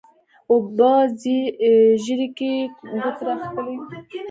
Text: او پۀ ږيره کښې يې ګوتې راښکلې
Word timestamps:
او 0.49 0.55
پۀ 0.77 0.91
ږيره 2.03 2.27
کښې 2.37 2.51
يې 2.57 2.61
ګوتې 3.01 3.23
راښکلې 3.27 3.75